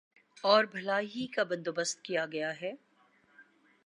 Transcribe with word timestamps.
اور 0.43 0.63
بھلائی 0.65 1.07
ہی 1.15 1.25
کا 1.27 1.43
بندو 1.43 1.71
بست 1.71 2.01
کیا 2.01 2.25
گیا 2.25 2.51
ہے 2.61 2.71